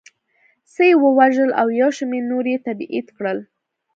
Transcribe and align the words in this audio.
څه 0.73 0.81
یې 0.89 0.93
ووژل 1.03 1.49
او 1.61 1.67
یو 1.81 1.89
شمېر 1.97 2.23
نور 2.31 2.45
یې 2.51 2.57
تبعید 2.65 3.07
کړل 3.17 3.39